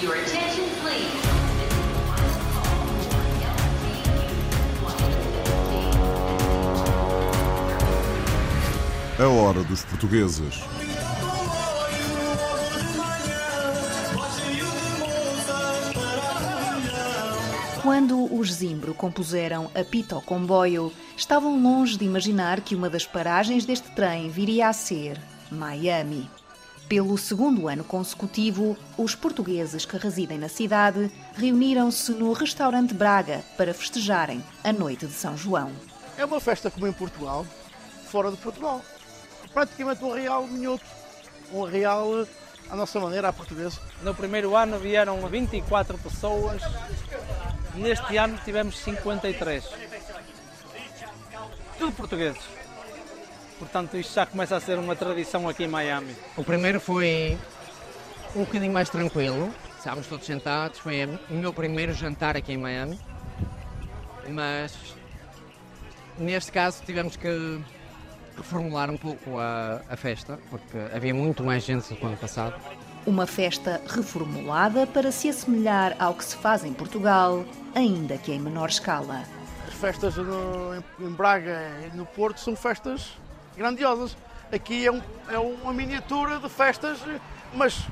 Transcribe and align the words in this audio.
Your 0.00 0.14
attention, 0.14 0.64
please. 0.80 1.10
A 9.18 9.26
hora 9.26 9.64
dos 9.64 9.84
portugueses. 9.84 10.60
Quando 17.82 18.32
os 18.32 18.52
Zimbro 18.52 18.94
compuseram 18.94 19.68
Apita 19.74 20.14
ao 20.14 20.22
Comboio, 20.22 20.92
estavam 21.16 21.60
longe 21.60 21.98
de 21.98 22.04
imaginar 22.04 22.60
que 22.60 22.76
uma 22.76 22.88
das 22.88 23.04
paragens 23.04 23.64
deste 23.64 23.90
trem 23.96 24.30
viria 24.30 24.68
a 24.68 24.72
ser 24.72 25.20
Miami. 25.50 26.30
Pelo 26.88 27.18
segundo 27.18 27.68
ano 27.68 27.84
consecutivo, 27.84 28.74
os 28.96 29.14
portugueses 29.14 29.84
que 29.84 29.98
residem 29.98 30.38
na 30.38 30.48
cidade 30.48 31.10
reuniram-se 31.34 32.12
no 32.12 32.32
restaurante 32.32 32.94
Braga 32.94 33.44
para 33.58 33.74
festejarem 33.74 34.42
a 34.64 34.72
noite 34.72 35.06
de 35.06 35.12
São 35.12 35.36
João. 35.36 35.70
É 36.16 36.24
uma 36.24 36.40
festa 36.40 36.70
como 36.70 36.86
em 36.86 36.92
Portugal, 36.92 37.46
fora 38.10 38.30
de 38.30 38.38
Portugal. 38.38 38.80
Praticamente 39.52 40.02
um 40.02 40.14
real 40.14 40.46
minhoto. 40.46 40.84
Um 41.52 41.64
real 41.64 42.26
à 42.70 42.74
nossa 42.74 42.98
maneira, 42.98 43.28
à 43.28 43.32
portuguesa. 43.34 43.78
No 44.02 44.14
primeiro 44.14 44.56
ano 44.56 44.78
vieram 44.78 45.20
24 45.28 45.98
pessoas, 45.98 46.62
neste 47.74 48.16
ano 48.16 48.40
tivemos 48.46 48.78
53. 48.78 49.62
Tudo 51.78 51.92
portugueses. 51.92 52.57
Portanto, 53.58 53.96
isto 53.96 54.14
já 54.14 54.24
começa 54.24 54.56
a 54.56 54.60
ser 54.60 54.78
uma 54.78 54.94
tradição 54.94 55.48
aqui 55.48 55.64
em 55.64 55.68
Miami. 55.68 56.14
O 56.36 56.44
primeiro 56.44 56.80
foi 56.80 57.36
um 58.36 58.40
bocadinho 58.44 58.72
mais 58.72 58.88
tranquilo, 58.88 59.52
estávamos 59.76 60.06
todos 60.06 60.24
sentados, 60.26 60.78
foi 60.78 61.06
o 61.28 61.34
meu 61.34 61.52
primeiro 61.52 61.92
jantar 61.92 62.36
aqui 62.36 62.52
em 62.52 62.56
Miami, 62.58 62.98
mas 64.28 64.76
neste 66.18 66.52
caso 66.52 66.82
tivemos 66.84 67.16
que 67.16 67.60
reformular 68.36 68.90
um 68.90 68.96
pouco 68.96 69.38
a, 69.38 69.80
a 69.88 69.96
festa, 69.96 70.38
porque 70.50 70.76
havia 70.94 71.12
muito 71.12 71.42
mais 71.42 71.64
gente 71.64 71.88
do 71.88 71.96
que 71.96 72.04
o 72.04 72.08
ano 72.08 72.16
passado. 72.16 72.54
Uma 73.06 73.26
festa 73.26 73.80
reformulada 73.88 74.86
para 74.86 75.10
se 75.10 75.28
assemelhar 75.28 75.96
ao 75.98 76.14
que 76.14 76.24
se 76.24 76.36
faz 76.36 76.62
em 76.64 76.72
Portugal, 76.72 77.44
ainda 77.74 78.18
que 78.18 78.30
em 78.32 78.38
menor 78.38 78.68
escala. 78.68 79.22
As 79.66 79.74
festas 79.74 80.16
no- 80.16 80.74
em, 81.00 81.06
em 81.06 81.10
Braga 81.10 81.58
e 81.92 81.96
no 81.96 82.04
Porto 82.06 82.38
são 82.38 82.54
festas 82.54 83.16
grandiosas. 83.58 84.16
Aqui 84.50 84.86
é, 84.86 84.90
um- 84.92 85.02
é 85.30 85.38
uma 85.38 85.72
miniatura 85.74 86.38
de 86.38 86.48
festas, 86.48 86.98
mas, 87.52 87.84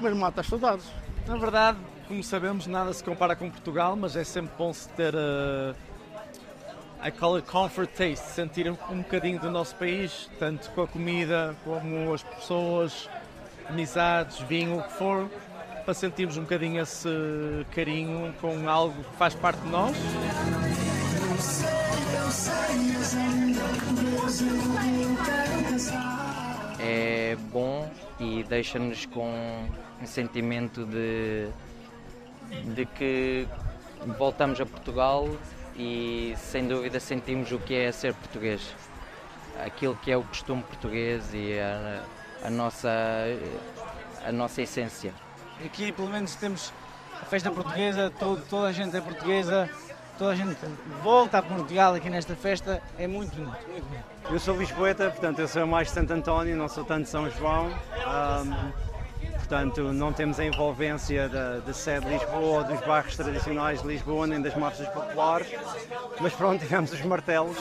mas 0.00 0.16
mata 0.16 0.40
as 0.42 0.46
saudades. 0.46 0.84
Na 1.26 1.36
verdade, 1.36 1.78
como 2.06 2.22
sabemos, 2.22 2.66
nada 2.66 2.92
se 2.92 3.02
compara 3.02 3.34
com 3.34 3.50
Portugal, 3.50 3.96
mas 3.96 4.14
é 4.14 4.22
sempre 4.22 4.52
bom 4.56 4.72
se 4.72 4.88
ter. 4.90 5.14
Uh, 5.14 5.74
I 7.04 7.10
call 7.12 7.36
it 7.36 7.48
comfort 7.48 7.90
taste, 7.90 8.24
sentir 8.30 8.68
um, 8.70 8.76
um 8.90 8.98
bocadinho 9.02 9.38
do 9.40 9.50
nosso 9.50 9.74
país, 9.76 10.28
tanto 10.38 10.68
com 10.70 10.82
a 10.82 10.86
comida 10.88 11.54
como 11.64 12.12
as 12.12 12.22
pessoas, 12.22 13.08
amizades, 13.68 14.38
vinho, 14.40 14.78
o 14.78 14.82
que 14.82 14.92
for, 14.94 15.30
para 15.84 15.94
sentirmos 15.94 16.36
um 16.36 16.42
bocadinho 16.42 16.82
esse 16.82 17.08
carinho 17.74 18.34
com 18.40 18.68
algo 18.68 19.02
que 19.04 19.16
faz 19.16 19.34
parte 19.34 19.60
de 19.60 19.68
nós. 19.68 19.96
É 26.78 27.36
bom 27.50 27.90
e 28.20 28.42
deixa-nos 28.42 29.06
com 29.06 29.32
um 30.00 30.06
sentimento 30.06 30.84
de, 30.84 31.48
de 32.74 32.84
que 32.84 33.48
voltamos 34.18 34.60
a 34.60 34.66
Portugal 34.66 35.28
e 35.74 36.34
sem 36.36 36.68
dúvida 36.68 37.00
sentimos 37.00 37.50
o 37.50 37.58
que 37.58 37.74
é 37.74 37.92
ser 37.92 38.12
português. 38.12 38.74
Aquilo 39.64 39.96
que 39.96 40.10
é 40.10 40.16
o 40.16 40.22
costume 40.22 40.62
português 40.62 41.30
e 41.32 41.58
a, 41.58 42.02
a 42.46 42.50
nossa, 42.50 42.90
a 44.24 44.30
nossa 44.32 44.60
essência. 44.60 45.14
Aqui, 45.64 45.92
pelo 45.92 46.08
menos, 46.08 46.34
temos 46.34 46.72
a 47.20 47.24
festa 47.24 47.50
portuguesa, 47.50 48.12
todo, 48.18 48.42
toda 48.48 48.68
a 48.68 48.72
gente 48.72 48.96
é 48.96 49.00
portuguesa, 49.00 49.68
toda 50.18 50.32
a 50.32 50.34
gente 50.34 50.56
volta 51.02 51.38
a 51.38 51.42
Portugal 51.42 51.94
aqui 51.94 52.10
nesta 52.10 52.34
festa, 52.34 52.82
é 52.98 53.06
muito 53.06 53.36
bonito, 53.36 53.68
muito 53.68 53.84
bonito. 53.86 54.04
Eu 54.30 54.40
sou 54.40 54.58
lisboeta, 54.58 55.08
portanto 55.10 55.38
eu 55.38 55.46
sou 55.46 55.66
mais 55.66 55.88
de 55.88 55.94
Santo 55.94 56.12
António, 56.12 56.56
não 56.56 56.68
sou 56.68 56.84
tanto 56.84 57.04
de 57.04 57.08
São 57.08 57.30
João. 57.30 57.72
Ahm, 58.04 58.72
portanto, 59.36 59.92
não 59.92 60.12
temos 60.12 60.40
a 60.40 60.44
envolvência 60.44 61.28
da, 61.28 61.58
da 61.60 61.72
sede 61.72 62.06
de 62.06 62.12
Lisboa, 62.12 62.64
dos 62.64 62.80
bairros 62.80 63.16
tradicionais 63.16 63.80
de 63.80 63.86
Lisboa, 63.86 64.26
nem 64.26 64.42
das 64.42 64.56
marchas 64.56 64.88
populares. 64.88 65.46
Mas 66.20 66.32
pronto, 66.34 66.58
tivemos 66.66 66.92
os 66.92 67.00
martelos. 67.02 67.56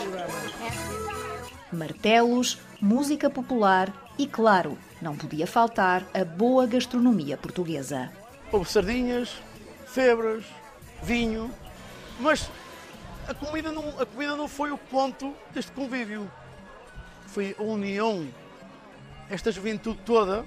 Martelos, 1.72 2.58
música 2.82 3.30
popular 3.30 3.94
e, 4.18 4.26
claro, 4.26 4.78
não 5.00 5.16
podia 5.16 5.46
faltar 5.46 6.04
a 6.12 6.26
boa 6.26 6.66
gastronomia 6.66 7.38
portuguesa. 7.38 8.10
Houve 8.52 8.70
sardinhas, 8.70 9.38
febras, 9.86 10.44
vinho, 11.04 11.52
mas 12.20 12.50
a 13.28 13.34
comida 13.34 13.72
não, 13.72 13.90
a 14.00 14.06
comida 14.06 14.36
não 14.36 14.48
foi 14.48 14.72
o 14.72 14.78
ponto 14.78 15.34
deste 15.54 15.72
convívio. 15.72 16.30
Foi 17.28 17.56
a 17.60 17.64
união, 17.64 18.28
esta 19.30 19.52
juventude 19.52 20.00
toda, 20.06 20.46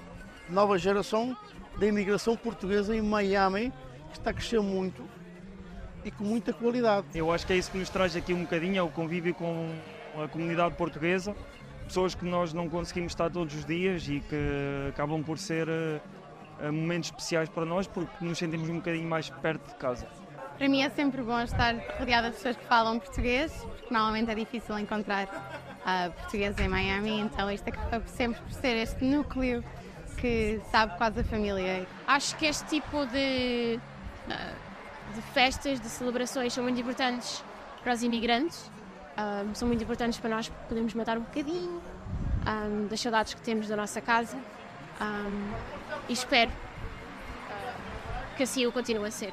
nova 0.49 0.77
geração 0.77 1.37
da 1.77 1.85
imigração 1.85 2.35
portuguesa 2.35 2.95
em 2.95 3.01
Miami, 3.01 3.71
que 4.11 4.17
está 4.17 4.31
a 4.31 4.33
crescer 4.33 4.59
muito 4.59 5.03
e 6.03 6.11
com 6.11 6.23
muita 6.23 6.51
qualidade. 6.51 7.07
Eu 7.13 7.31
acho 7.31 7.45
que 7.45 7.53
é 7.53 7.57
isso 7.57 7.71
que 7.71 7.77
nos 7.77 7.89
traz 7.89 8.15
aqui 8.15 8.33
um 8.33 8.41
bocadinho, 8.41 8.77
é 8.77 8.81
o 8.81 8.89
convívio 8.89 9.33
com 9.33 9.73
a 10.21 10.27
comunidade 10.27 10.75
portuguesa, 10.75 11.35
pessoas 11.85 12.15
que 12.15 12.25
nós 12.25 12.53
não 12.53 12.67
conseguimos 12.67 13.11
estar 13.11 13.29
todos 13.29 13.55
os 13.55 13.65
dias 13.65 14.07
e 14.07 14.19
que 14.19 14.89
acabam 14.89 15.23
por 15.23 15.37
ser 15.37 15.69
eh, 15.69 16.01
eh, 16.61 16.71
momentos 16.71 17.09
especiais 17.09 17.49
para 17.49 17.65
nós 17.65 17.87
porque 17.87 18.23
nos 18.23 18.37
sentimos 18.37 18.69
um 18.69 18.77
bocadinho 18.77 19.07
mais 19.07 19.29
perto 19.29 19.67
de 19.69 19.75
casa. 19.75 20.07
Para 20.61 20.69
mim 20.69 20.83
é 20.83 20.91
sempre 20.91 21.23
bom 21.23 21.41
estar 21.41 21.73
rodeada 21.97 22.29
de 22.29 22.35
pessoas 22.35 22.55
que 22.55 22.65
falam 22.65 22.99
português, 22.99 23.51
porque 23.51 23.91
normalmente 23.91 24.29
é 24.29 24.35
difícil 24.35 24.77
encontrar 24.77 25.27
ah, 25.83 26.11
portugueses 26.15 26.59
em 26.59 26.67
Miami, 26.67 27.19
então 27.19 27.49
isto 27.49 27.67
acaba 27.67 28.05
sempre 28.05 28.39
por 28.41 28.51
ser 28.51 28.77
este 28.77 29.03
núcleo 29.03 29.63
que 30.17 30.61
sabe 30.69 30.95
quase 30.97 31.21
a 31.21 31.23
família. 31.23 31.87
Acho 32.05 32.37
que 32.37 32.45
este 32.45 32.63
tipo 32.65 33.07
de, 33.07 33.79
ah, 34.29 34.53
de 35.15 35.21
festas, 35.33 35.79
de 35.79 35.89
celebrações 35.89 36.53
são 36.53 36.63
muito 36.63 36.79
importantes 36.79 37.43
para 37.81 37.93
os 37.93 38.03
imigrantes, 38.03 38.69
ah, 39.17 39.43
são 39.55 39.67
muito 39.67 39.83
importantes 39.83 40.19
para 40.19 40.29
nós 40.29 40.47
porque 40.47 40.65
podemos 40.69 40.93
matar 40.93 41.17
um 41.17 41.21
bocadinho 41.21 41.81
das 42.87 42.99
saudades 43.01 43.33
que 43.33 43.41
temos 43.41 43.67
da 43.67 43.75
nossa 43.75 43.99
casa 43.99 44.37
e 46.07 46.13
espero 46.13 46.51
que 48.37 48.43
assim 48.43 48.67
o 48.67 48.71
continue 48.71 49.07
a 49.07 49.11
ser. 49.11 49.31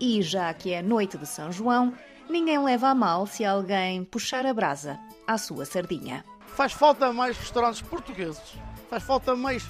E 0.00 0.22
já 0.22 0.52
que 0.52 0.72
é 0.72 0.82
noite 0.82 1.16
de 1.16 1.26
São 1.26 1.52
João, 1.52 1.94
ninguém 2.28 2.58
leva 2.62 2.88
a 2.88 2.94
mal 2.94 3.26
se 3.26 3.44
alguém 3.44 4.04
puxar 4.04 4.44
a 4.46 4.52
brasa 4.54 4.98
à 5.26 5.38
sua 5.38 5.64
sardinha. 5.64 6.24
Faz 6.46 6.72
falta 6.72 7.12
mais 7.12 7.36
restaurantes 7.36 7.82
portugueses, 7.82 8.54
faz 8.88 9.02
falta 9.02 9.34
mais 9.34 9.64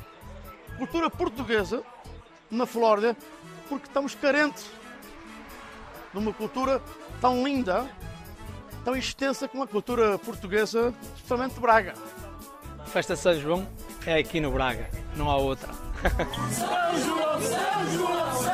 cultura 0.78 1.08
portuguesa 1.08 1.82
na 2.50 2.66
Flórida, 2.66 3.16
porque 3.68 3.86
estamos 3.86 4.14
carentes 4.14 4.66
de 6.12 6.18
uma 6.18 6.32
cultura 6.32 6.80
tão 7.20 7.44
linda, 7.44 7.88
tão 8.84 8.94
extensa 8.96 9.48
como 9.48 9.62
a 9.62 9.66
cultura 9.66 10.18
portuguesa, 10.18 10.94
especialmente 11.16 11.54
de 11.54 11.60
Braga. 11.60 11.94
A 12.78 12.84
festa 12.86 13.16
São 13.16 13.34
João 13.34 13.66
é 14.06 14.18
aqui 14.18 14.40
no 14.40 14.52
Braga, 14.52 14.90
não 15.16 15.30
há 15.30 15.36
outra. 15.36 15.72
Your 17.94 18.53